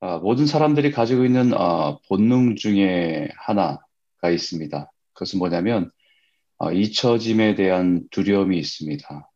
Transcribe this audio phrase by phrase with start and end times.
[0.00, 4.90] 아, 모든 사람들이 가지고 있는 아, 본능 중에 하나가 있습니다.
[5.12, 5.90] 그것은 뭐냐면
[6.58, 9.30] 아, 잊혀짐에 대한 두려움이 있습니다.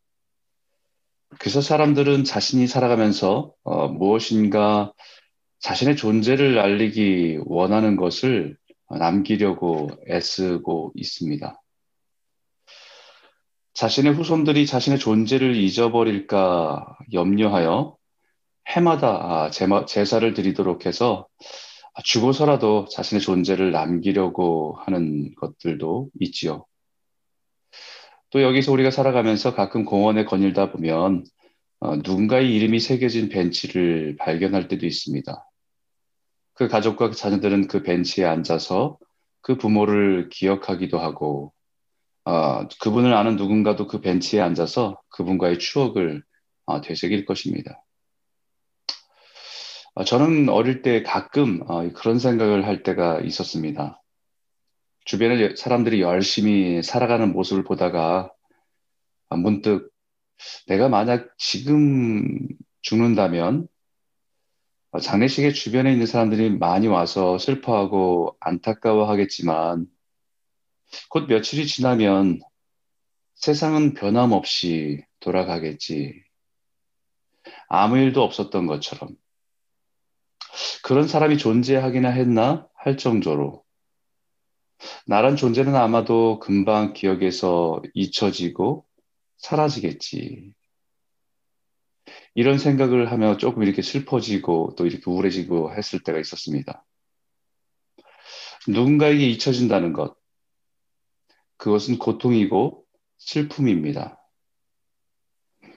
[1.39, 4.93] 그래서 사람들은 자신이 살아가면서 어, 무엇인가
[5.59, 8.57] 자신의 존재를 알리기 원하는 것을
[8.89, 11.61] 남기려고 애쓰고 있습니다.
[13.75, 17.96] 자신의 후손들이 자신의 존재를 잊어버릴까 염려하여
[18.69, 19.51] 해마다 아,
[19.87, 21.27] 제사를 드리도록 해서
[22.03, 26.66] 죽어서라도 자신의 존재를 남기려고 하는 것들도 있지요.
[28.30, 31.24] 또 여기서 우리가 살아가면서 가끔 공원에 거닐다 보면
[31.80, 35.51] 어, 누군가의 이름이 새겨진 벤치를 발견할 때도 있습니다.
[36.55, 38.99] 그 가족과 그 자녀들은 그 벤치에 앉아서
[39.41, 41.52] 그 부모를 기억하기도 하고
[42.24, 46.23] 어, 그분을 아는 누군가도 그 벤치에 앉아서 그분과의 추억을
[46.65, 47.85] 어, 되새길 것입니다.
[49.95, 54.02] 어, 저는 어릴 때 가끔 어, 그런 생각을 할 때가 있었습니다.
[55.05, 58.33] 주변에 사람들이 열심히 살아가는 모습을 보다가
[59.29, 59.93] 아, 문득
[60.66, 62.27] 내가 만약 지금
[62.83, 63.68] 죽는다면
[64.91, 69.87] 어, 장례식에 주변에 있는 사람들이 많이 와서 슬퍼하고 안타까워하겠지만
[71.09, 72.41] 곧 며칠이 지나면
[73.34, 76.25] 세상은 변함없이 돌아가겠지.
[77.69, 79.16] 아무 일도 없었던 것처럼.
[80.83, 83.65] 그런 사람이 존재하기나 했나 할 정도로
[85.06, 88.87] 나란 존재는 아마도 금방 기억에서 잊혀지고
[89.38, 90.53] 사라지겠지.
[92.34, 96.84] 이런 생각을 하며 조금 이렇게 슬퍼지고 또 이렇게 우울해지고 했을 때가 있었습니다.
[98.66, 100.16] 누군가에게 잊혀진다는 것,
[101.56, 102.84] 그것은 고통이고
[103.19, 104.21] 슬픔입니다.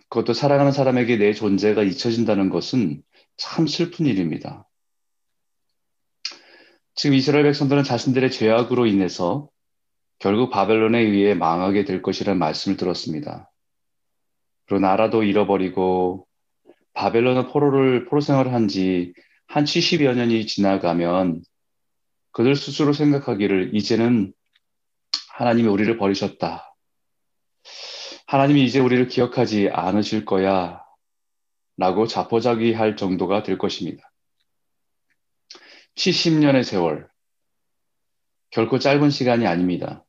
[0.10, 3.04] 그것도 사랑하는 사람에게 내 존재가 잊혀진다는 것은
[3.36, 4.67] 참 슬픈 일입니다.
[6.98, 9.48] 지금 이스라엘 백성들은 자신들의 죄악으로 인해서
[10.20, 13.50] 결국 바벨론에 의해 망하게 될 것이라는 말씀을 들었습니다.
[14.66, 16.28] 그리고 나라도 잃어버리고
[16.94, 19.14] 바벨론의 포로를 포로 생활을 한 지
[19.48, 21.42] 한 70여 년이 지나가면
[22.32, 24.34] 그들 스스로 생각하기를 이제는
[25.30, 26.76] 하나님이 우리를 버리셨다.
[28.28, 30.84] 하나님이 이제 우리를 기억하지 않으실 거야.
[31.78, 34.07] 라고 자포자기할 정도가 될 것입니다.
[35.98, 37.10] 70년의 세월.
[38.52, 40.06] 결코 짧은 시간이 아닙니다.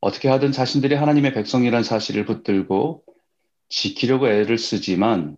[0.00, 3.04] 어떻게 하든 자신들이 하나님의 백성이란 사실을 붙들고
[3.68, 5.36] 지키려고 애를 쓰지만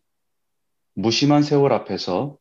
[0.94, 2.37] 무심한 세월 앞에서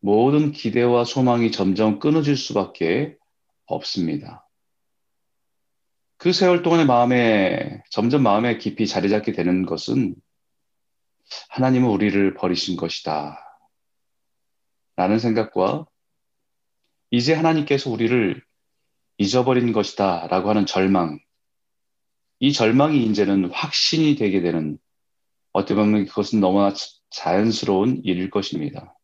[0.00, 3.16] 모든 기대와 소망이 점점 끊어질 수밖에
[3.64, 4.46] 없습니다.
[6.18, 10.14] 그 세월 동안의 마음에 점점 마음에 깊이 자리 잡게 되는 것은
[11.48, 13.40] 하나님은 우리를 버리신 것이다.
[14.96, 15.86] 라는 생각과
[17.14, 18.42] 이제 하나님께서 우리를
[19.18, 20.26] 잊어버린 것이다.
[20.26, 21.20] 라고 하는 절망.
[22.40, 24.78] 이 절망이 이제는 확신이 되게 되는
[25.52, 26.74] 어떻게 보면 그것은 너무나
[27.10, 28.98] 자연스러운 일일 것입니다.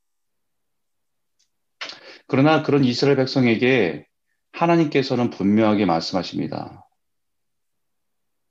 [2.26, 4.04] 그러나 그런 이스라엘 백성에게
[4.50, 6.88] 하나님께서는 분명하게 말씀하십니다.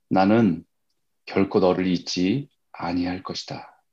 [0.08, 0.64] 나는
[1.26, 3.84] 결코 너를 잊지 아니할 것이다.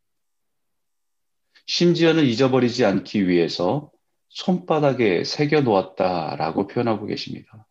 [1.65, 3.91] 심지어는 잊어버리지 않기 위해서
[4.29, 7.67] 손바닥에 새겨 놓았다라고 표현하고 계십니다.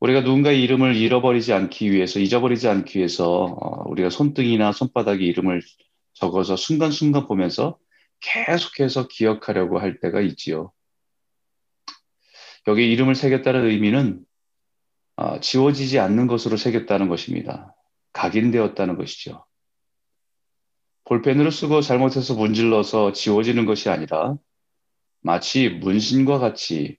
[0.00, 5.62] 우리가 누군가의 이름을 잃어버리지 않기 위해서, 잊어버리지 않기 위해서 어, 우리가 손등이나 손바닥에 이름을
[6.14, 7.78] 적어서 순간순간 보면서
[8.20, 10.72] 계속해서 기억하려고 할 때가 있지요.
[12.66, 14.24] 여기 이름을 새겼다는 의미는
[15.16, 17.74] 어, 지워지지 않는 것으로 새겼다는 것입니다.
[18.12, 19.44] 각인되었다는 것이죠.
[21.10, 24.36] 볼펜으로 쓰고 잘못해서 문질러서 지워지는 것이 아니라
[25.20, 26.98] 마치 문신과 같이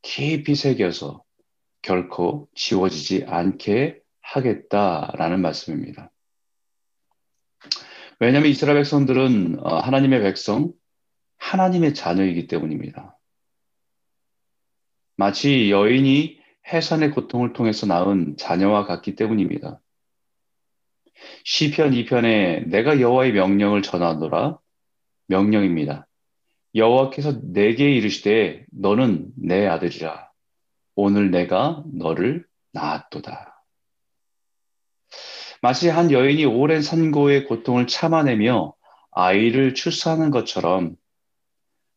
[0.00, 1.22] 깊이 새겨서
[1.82, 6.10] 결코 지워지지 않게 하겠다라는 말씀입니다.
[8.18, 10.72] 왜냐하면 이스라엘 백성들은 어, 하나님의 백성,
[11.36, 13.18] 하나님의 자녀이기 때문입니다.
[15.16, 16.40] 마치 여인이
[16.72, 19.82] 해산의 고통을 통해서 낳은 자녀와 같기 때문입니다.
[21.44, 24.58] 시편 2편에 내가 여호와의 명령을 전하노라
[25.26, 26.06] 명령입니다.
[26.74, 30.30] 여호와께서 내게 이르시되 너는 내 아들이라
[30.94, 33.64] 오늘 내가 너를 낳았도다.
[35.62, 38.74] 마치 한 여인이 오랜 산고의 고통을 참아내며
[39.10, 40.96] 아이를 출산하는 것처럼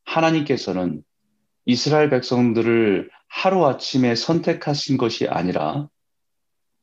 [0.05, 1.03] 하나님께서는
[1.65, 5.87] 이스라엘 백성들을 하루아침에 선택하신 것이 아니라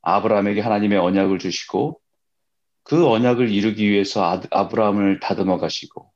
[0.03, 2.00] 아브라함에게 하나님의 언약을 주시고
[2.83, 6.13] 그 언약을 이루기 위해서 아브라함을 다듬어 가시고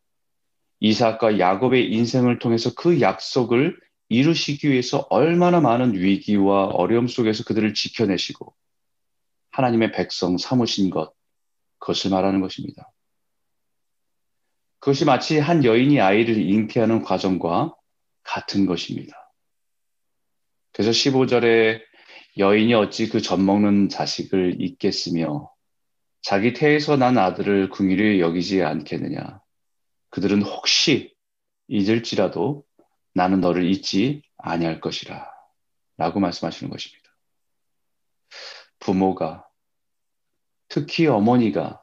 [0.81, 3.78] 이삭과 야곱의 인생을 통해서 그 약속을
[4.08, 8.55] 이루시기 위해서 얼마나 많은 위기와 어려움 속에서 그들을 지켜내시고
[9.50, 11.14] 하나님의 백성 삼으신 것,
[11.78, 12.90] 그것을 말하는 것입니다.
[14.81, 17.75] 그것이 마치 한 여인이 아이를 잉태하는 과정과
[18.22, 19.32] 같은 것입니다.
[20.72, 21.81] 그래서 15절에
[22.37, 25.54] 여인이 어찌 그 젖먹는 자식을 잊겠으며
[26.25, 29.43] 자기 태에서 난 아들을 궁일히 여기지 않겠느냐.
[30.09, 31.15] 그들은 혹시
[31.69, 32.65] 잊을지라도
[33.12, 35.31] 나는 너를 잊지 아니할 것이라.
[35.99, 37.11] 라고 말씀하시는 것입니다.
[38.79, 39.47] 부모가,
[40.69, 41.82] 특히 어머니가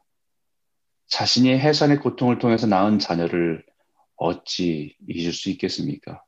[1.06, 3.64] 자신이 해산의 고통을 통해서 낳은 자녀를
[4.16, 6.24] 어찌 잊을 수 있겠습니까?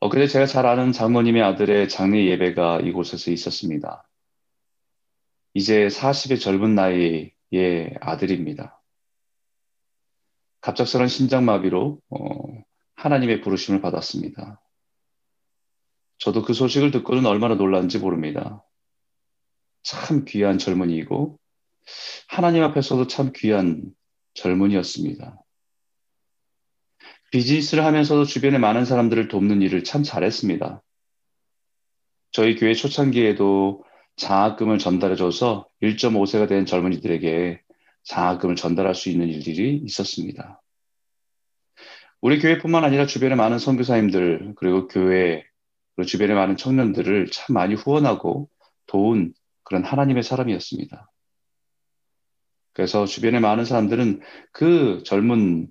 [0.00, 4.08] 어, 근데 제가 잘 아는 장모님의 아들의 장례 예배가 이곳에서 있었습니다.
[5.54, 8.82] 이제 40의 젊은 나이의 아들입니다.
[10.60, 12.64] 갑작스런 심장마비로 어,
[12.96, 14.60] 하나님의 부르심을 받았습니다.
[16.18, 18.64] 저도 그 소식을 듣고는 얼마나 놀랐는지 모릅니다.
[19.82, 21.38] 참 귀한 젊은이이고
[22.28, 23.94] 하나님 앞에서도 참 귀한
[24.34, 25.40] 젊은이였습니다.
[27.30, 30.82] 비즈니스를 하면서도 주변에 많은 사람들을 돕는 일을 참 잘했습니다.
[32.32, 33.84] 저희 교회 초창기에도
[34.16, 37.60] 장학금을 전달해줘서 1.5세가 된 젊은이들에게
[38.04, 40.60] 장학금을 전달할 수 있는 일들이 있었습니다.
[42.20, 45.44] 우리 교회뿐만 아니라 주변의 많은 선교사님들 그리고 교회
[45.94, 48.48] 그리고 주변의 많은 청년들을 참 많이 후원하고
[48.86, 51.10] 도운 그런 하나님의 사람이었습니다.
[52.72, 54.20] 그래서 주변의 많은 사람들은
[54.52, 55.68] 그 젊은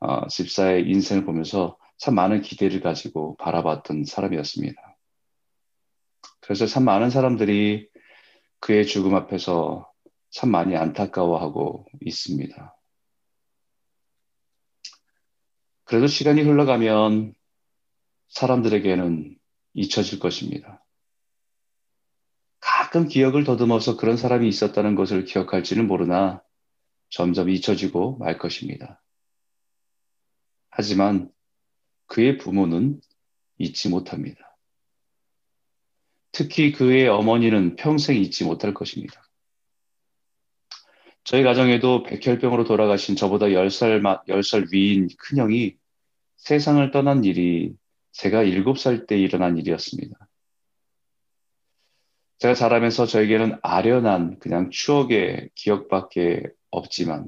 [0.00, 4.89] 어, 집사의 인생을 보면서 참 많은 기대를 가지고 바라봤던 사람이었습니다.
[6.40, 7.88] 그래서 참 많은 사람들이
[8.60, 9.90] 그의 죽음 앞에서
[10.30, 12.76] 참 많이 안타까워하고 있습니다.
[15.84, 17.34] 그래도 시간이 흘러가면
[18.28, 19.36] 사람들에게는
[19.74, 20.84] 잊혀질 것입니다.
[22.60, 26.42] 가끔 기억을 더듬어서 그런 사람이 있었다는 것을 기억할지는 모르나
[27.08, 29.02] 점점 잊혀지고 말 것입니다.
[30.70, 31.30] 하지만
[32.06, 33.00] 그의 부모는
[33.58, 34.49] 잊지 못합니다.
[36.32, 39.22] 특히 그의 어머니는 평생 잊지 못할 것입니다.
[41.24, 45.76] 저희 가정에도 백혈병으로 돌아가신 저보다 10살, 10살 위인 큰형이
[46.36, 47.74] 세상을 떠난 일이
[48.12, 50.16] 제가 7살 때 일어난 일이었습니다.
[52.38, 57.26] 제가 자라면서 저에게는 아련한 그냥 추억의 기억밖에 없지만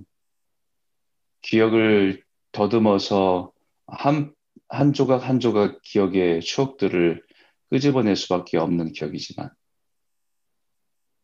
[1.42, 3.52] 기억을 더듬어서
[3.86, 4.34] 한,
[4.68, 7.22] 한 조각 한 조각 기억의 추억들을
[7.72, 9.50] 끄집어낼 수밖에 없는 기억이지만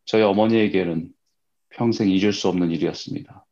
[0.07, 1.13] 저희 어머니에게는
[1.69, 3.45] 평생 잊을 수 없는 일이었습니다.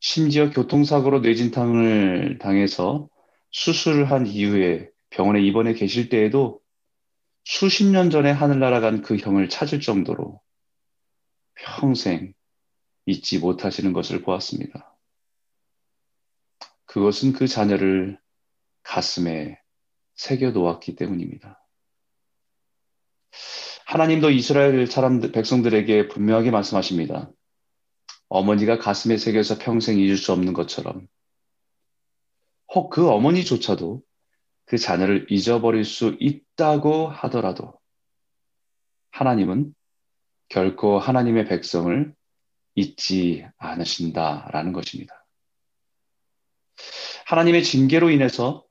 [0.00, 3.08] 심지어 교통사고로 뇌진탕을 당해서
[3.52, 6.60] 수술을 한 이후에 병원에 입원해 계실 때에도
[7.44, 10.40] 수십 년 전에 하늘 날아간 그 형을 찾을 정도로
[11.54, 12.34] 평생
[13.06, 14.98] 잊지 못하시는 것을 보았습니다.
[16.86, 18.18] 그것은 그 자녀를
[18.82, 19.60] 가슴에
[20.16, 21.62] 새겨 놓았기 때문입니다.
[23.86, 27.30] 하나님도 이스라엘 사람들, 백성들에게 분명하게 말씀하십니다.
[28.28, 31.06] 어머니가 가슴에 새겨서 평생 잊을 수 없는 것처럼
[32.74, 34.02] 혹 그 어머니조차도
[34.64, 37.78] 그 자녀를 잊어버릴 수 있다고 하더라도
[39.12, 39.72] 하나님은
[40.48, 42.14] 결코 하나님의 백성을
[42.74, 45.24] 잊지 않으신다라는 것입니다.
[47.26, 48.65] 하나님의 징계로 인해서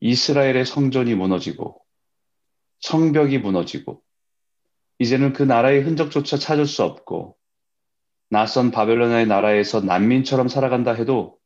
[0.00, 1.82] 이스라엘의 성전이 무너지고
[2.80, 4.02] 성벽이 무너지고
[4.98, 7.36] 이제는 그 나라의 흔적조차 찾을 수 없고
[8.28, 11.38] 낯선 바벨론의 나라에서 난민처럼 살아간다 해도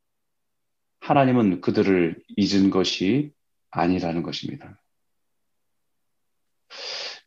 [1.01, 3.31] 하나님은 그들을 잊은 것이
[3.71, 4.81] 아니라는 것입니다.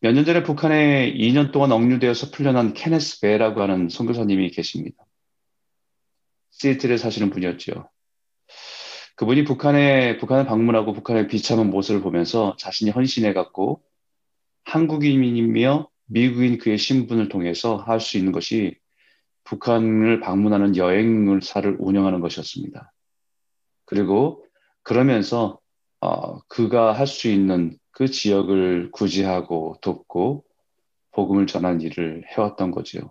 [0.00, 5.04] 몇 년 전에 북한에 2년 동안 억류되어서 풀려난 케네스 베라고 하는 선교사님이 계십니다.
[6.50, 7.88] 시애틀에 사시는 분이었죠.
[9.18, 13.82] 그분이 북한에, 북한을 방문하고 북한의 비참한 모습을 보면서 자신이 헌신해 갖고
[14.64, 18.78] 한국인이며 미국인 그의 신분을 통해서 할 수 있는 것이
[19.42, 22.92] 북한을 방문하는 여행사를 운영하는 것이었습니다.
[23.86, 24.44] 그리고
[24.84, 25.58] 그러면서
[26.00, 30.44] 어, 그가 할 수 있는 그 지역을 구제하고 돕고
[31.10, 33.10] 복음을 전한 일을 해왔던 거지요.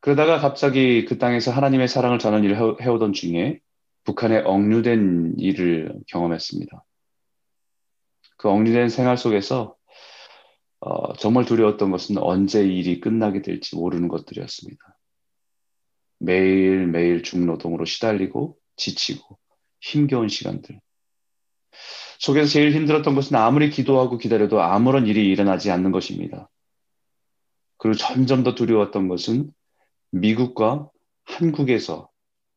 [0.00, 3.60] 그러다가 갑자기 그 땅에서 하나님의 사랑을 전하는 일을 해오던 중에
[4.04, 6.84] 북한에 억류된 일을 경험했습니다.
[8.36, 9.76] 그 억류된 생활 속에서
[10.80, 14.98] 어, 정말 두려웠던 것은 언제 일이 끝나게 될지 모르는 것들이었습니다.
[16.18, 19.38] 매일매일 중노동으로 시달리고 지치고
[19.80, 20.80] 힘겨운 시간들.
[22.18, 26.50] 속에서 제일 힘들었던 것은 아무리 기도하고 기다려도 아무런 일이 일어나지 않는 것입니다.
[27.78, 29.52] 그리고 점점 더 두려웠던 것은
[30.10, 30.88] 미국과
[31.24, 32.10] 한국에서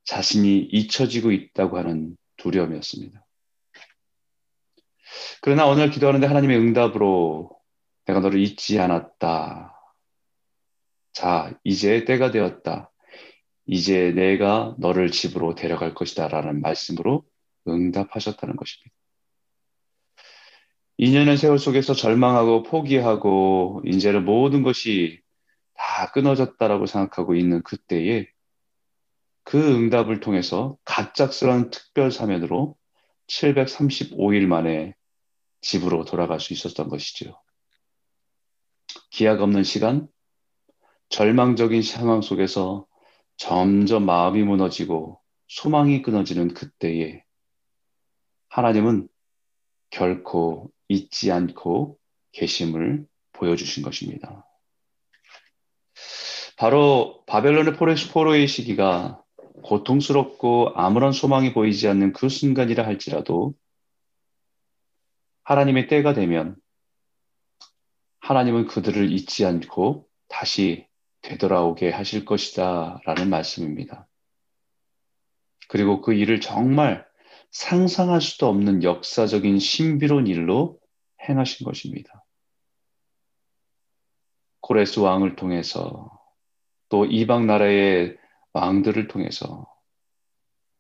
[0.07, 3.25] 자신이 잊혀지고 있다고 하는 두려움이었습니다.
[5.41, 7.51] 그러나 오늘 기도하는데 하나님의 응답으로
[8.05, 9.73] 내가 너를 잊지 않았다.
[11.11, 12.91] 자, 이제 때가 되었다.
[13.65, 16.29] 이제 내가 너를 집으로 데려갈 것이다.
[16.29, 17.25] 라는 말씀으로
[17.67, 18.95] 응답하셨다는 것입니다.
[20.99, 25.19] 2년의 세월 속에서 절망하고 포기하고 이제는 모든 것이
[25.73, 28.27] 다 끊어졌다라고 생각하고 있는 그때에
[29.47, 32.75] 그 응답을 통해서 갑작스러운 특별 사면으로
[33.27, 34.93] 735일 만에
[35.61, 37.41] 집으로 돌아갈 수 있었던 것이죠.
[39.09, 40.09] 기약 없는 시간,
[41.07, 42.87] 절망적인 상황 속에서
[43.37, 47.23] 점점 마음이 무너지고 소망이 끊어지는 그때에
[48.49, 49.07] 하나님은
[49.91, 51.97] 결코 잊지 않고
[52.33, 54.45] 계심을 보여주신 것입니다.
[56.57, 57.75] 바로 바벨론의
[58.11, 59.23] 포로의 시기가
[59.63, 63.53] 고통스럽고 아무런 소망이 보이지 않는 그 순간이라 할지라도
[65.43, 66.55] 하나님의 때가 되면
[68.19, 70.87] 하나님은 그들을 잊지 않고 다시
[71.21, 74.07] 되돌아오게 하실 것이다 라는 말씀입니다.
[75.69, 77.05] 그리고 그 일을 정말
[77.51, 80.79] 상상할 수도 없는 역사적인 신비로운 일로
[81.27, 82.25] 행하신 것입니다.
[84.61, 86.11] 고레스 왕을 통해서
[86.89, 88.17] 또 이방 나라의
[88.57, 89.67] 왕들을 통해서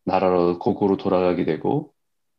[0.03, 1.93] 나라로 고고로 돌아가게 되고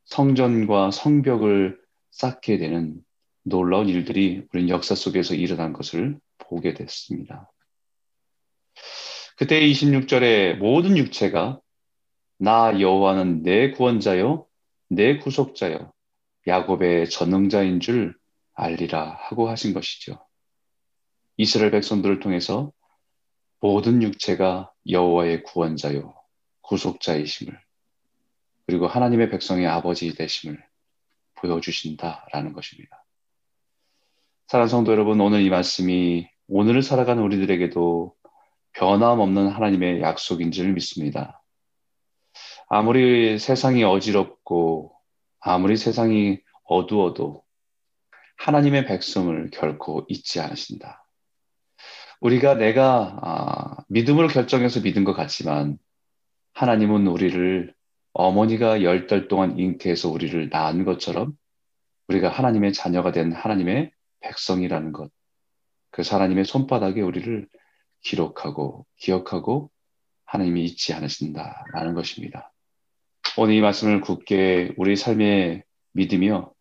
[0.07, 1.78] 성전과 성벽을
[2.11, 2.97] 쌓게 되는
[3.42, 7.50] 놀라운 일들이 우리는 역사 속에서 일어난 것을 보게 됐습니다.
[9.37, 11.61] 그때 26절에 모든 육체가
[12.38, 14.47] 나 여호와는 내 구원자요
[14.88, 15.92] 내 구속자요
[16.47, 18.16] 야곱의 전능자인 줄
[18.54, 20.18] 알리라 하고 하신 것이죠.
[21.37, 22.73] 이스라엘 백성들을 통해서
[23.60, 26.14] 모든 육체가 여호와의 구원자요
[26.62, 27.58] 구속자이심을
[28.66, 30.62] 그리고 하나님의 백성의 아버지 되심을
[31.36, 33.04] 보여주신다라는 것입니다.
[34.46, 38.14] 사랑 성도 여러분, 오늘 이 말씀이 오늘을 살아가는 우리들에게도
[38.72, 41.42] 변함없는 하나님의 약속인 줄 믿습니다.
[42.68, 44.94] 아무리 세상이 어지럽고
[45.40, 47.42] 아무리 세상이 어두워도
[48.36, 51.07] 하나님의 백성을 결코 잊지 않으신다.
[52.20, 55.78] 우리가 내가 아, 믿음으로 결정해서 믿은 것 같지만
[56.54, 57.75] 하나님은 우리를
[58.12, 61.32] 어머니가 열 달 동안 잉태해서 우리를 낳은 것처럼
[62.08, 65.10] 우리가 하나님의 자녀가 된 하나님의 백성이라는 것,
[65.90, 67.48] 그 하나님의 손바닥에 우리를
[68.00, 69.70] 기록하고 기억하고
[70.25, 72.52] 하나님이 잊지 않으신다라는 것입니다.
[73.37, 76.52] 오늘 이 말씀을 굳게 우리 삶에 믿으며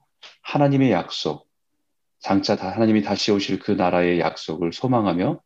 [0.44, 1.48] 하나님의 약속,
[2.20, 5.42] 장차 하나님이 다시 오실 그 나라의 약속을 소망하며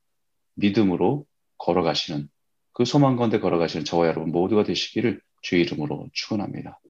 [0.55, 1.25] 믿음으로
[1.57, 2.29] 걸어가시는
[2.73, 6.79] 그 소망 가운데 걸어가시는 저와 여러분 모두가 되시기를 주의 이름으로 축원합니다.